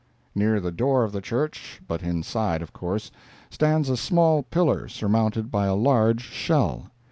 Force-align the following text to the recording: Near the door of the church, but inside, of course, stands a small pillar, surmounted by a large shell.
Near 0.33 0.59
the 0.59 0.71
door 0.71 1.03
of 1.03 1.11
the 1.11 1.21
church, 1.21 1.79
but 1.87 2.01
inside, 2.01 2.63
of 2.63 2.73
course, 2.73 3.11
stands 3.51 3.87
a 3.87 3.95
small 3.95 4.41
pillar, 4.41 4.87
surmounted 4.87 5.51
by 5.51 5.67
a 5.67 5.75
large 5.75 6.21
shell. 6.21 6.87